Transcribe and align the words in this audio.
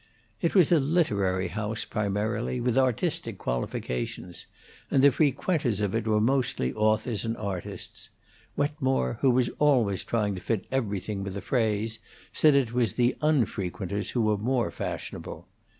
It 0.41 0.55
was 0.55 0.71
a 0.71 0.79
literary 0.79 1.49
house, 1.49 1.85
primarily, 1.85 2.59
with 2.59 2.75
artistic 2.75 3.37
qualifications, 3.37 4.47
and 4.89 5.03
the 5.03 5.11
frequenters 5.11 5.79
of 5.79 5.93
it 5.93 6.07
were 6.07 6.19
mostly 6.19 6.73
authors 6.73 7.23
and 7.23 7.37
artists; 7.37 8.09
Wetmore, 8.57 9.19
who 9.21 9.29
was 9.29 9.49
always 9.59 10.03
trying 10.03 10.33
to 10.33 10.41
fit 10.41 10.65
everything 10.71 11.23
with 11.23 11.37
a 11.37 11.41
phrase, 11.41 11.99
said 12.33 12.55
it 12.55 12.73
was 12.73 12.93
the 12.93 13.15
unfrequenters 13.21 14.09
who 14.09 14.21
were 14.23 14.71
fashionable. 14.71 15.47